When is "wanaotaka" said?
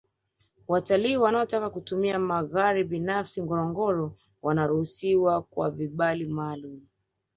1.17-1.69